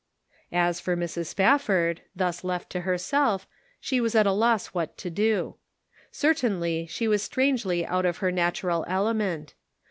[0.55, 1.27] As for Mrs.
[1.27, 3.45] Spafford, thus left to herself,
[3.79, 5.57] she was at a loss what to do.
[6.11, 9.53] Certainly she was strangely out of her natural element.